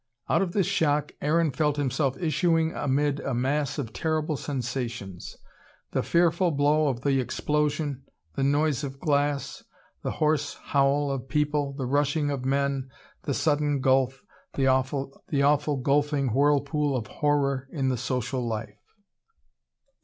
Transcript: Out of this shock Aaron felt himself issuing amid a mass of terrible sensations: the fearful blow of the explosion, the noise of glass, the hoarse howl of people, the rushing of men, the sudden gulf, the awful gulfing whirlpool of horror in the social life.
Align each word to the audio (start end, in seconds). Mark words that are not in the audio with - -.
Out 0.27 0.41
of 0.41 0.53
this 0.53 0.65
shock 0.65 1.11
Aaron 1.21 1.51
felt 1.51 1.77
himself 1.77 2.17
issuing 2.17 2.73
amid 2.73 3.19
a 3.19 3.35
mass 3.35 3.77
of 3.77 3.93
terrible 3.93 4.35
sensations: 4.35 5.37
the 5.91 6.01
fearful 6.01 6.49
blow 6.49 6.87
of 6.87 7.01
the 7.01 7.19
explosion, 7.19 8.03
the 8.33 8.41
noise 8.41 8.83
of 8.83 8.99
glass, 8.99 9.63
the 10.01 10.13
hoarse 10.13 10.55
howl 10.55 11.11
of 11.11 11.29
people, 11.29 11.73
the 11.73 11.85
rushing 11.85 12.31
of 12.31 12.43
men, 12.45 12.89
the 13.25 13.33
sudden 13.35 13.79
gulf, 13.79 14.23
the 14.55 14.65
awful 14.65 15.11
gulfing 15.31 16.29
whirlpool 16.33 16.97
of 16.97 17.05
horror 17.05 17.67
in 17.71 17.89
the 17.89 17.95
social 17.97 18.43
life. 18.43 18.81